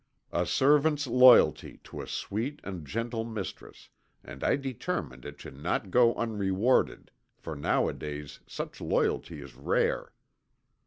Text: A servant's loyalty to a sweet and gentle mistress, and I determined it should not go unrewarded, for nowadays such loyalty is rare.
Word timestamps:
A 0.31 0.47
servant's 0.47 1.05
loyalty 1.05 1.79
to 1.83 2.01
a 2.01 2.07
sweet 2.07 2.59
and 2.63 2.87
gentle 2.87 3.23
mistress, 3.23 3.89
and 4.23 4.43
I 4.43 4.55
determined 4.55 5.25
it 5.25 5.39
should 5.39 5.57
not 5.61 5.91
go 5.91 6.15
unrewarded, 6.15 7.11
for 7.37 7.55
nowadays 7.55 8.39
such 8.47 8.81
loyalty 8.81 9.41
is 9.43 9.53
rare. 9.55 10.11